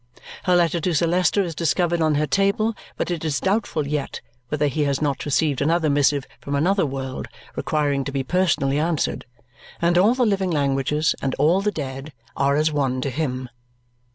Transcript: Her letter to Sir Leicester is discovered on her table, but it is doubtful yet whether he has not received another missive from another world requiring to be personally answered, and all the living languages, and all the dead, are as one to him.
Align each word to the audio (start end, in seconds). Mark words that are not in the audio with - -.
Her 0.45 0.55
letter 0.55 0.79
to 0.81 0.95
Sir 0.95 1.05
Leicester 1.05 1.43
is 1.43 1.53
discovered 1.53 2.01
on 2.01 2.15
her 2.15 2.25
table, 2.25 2.73
but 2.97 3.11
it 3.11 3.23
is 3.23 3.39
doubtful 3.39 3.85
yet 3.87 4.19
whether 4.49 4.65
he 4.65 4.81
has 4.85 4.99
not 4.99 5.25
received 5.25 5.61
another 5.61 5.91
missive 5.91 6.25
from 6.39 6.55
another 6.55 6.87
world 6.87 7.27
requiring 7.55 8.03
to 8.05 8.11
be 8.11 8.23
personally 8.23 8.79
answered, 8.79 9.27
and 9.79 9.99
all 9.99 10.15
the 10.15 10.25
living 10.25 10.49
languages, 10.49 11.13
and 11.21 11.35
all 11.35 11.61
the 11.61 11.69
dead, 11.71 12.13
are 12.35 12.55
as 12.55 12.71
one 12.71 12.99
to 13.01 13.11
him. 13.11 13.47